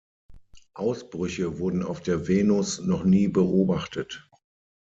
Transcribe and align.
Ausbrüche 0.73 1.59
wurden 1.59 1.83
auf 1.83 2.01
der 2.01 2.27
Venus 2.27 2.79
noch 2.81 3.03
nie 3.03 3.27
beobachtet. 3.27 4.27